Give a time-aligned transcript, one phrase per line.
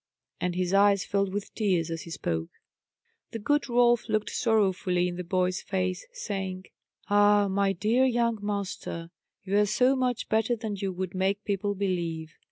[0.39, 2.49] And his eyes filled with tears as he spoke.
[3.33, 6.63] The good Rolf looked sorrowfully in the boy's face, saying,
[7.07, 9.11] "Ah, my dear young master,
[9.43, 12.33] you are so much better than you would make people believe.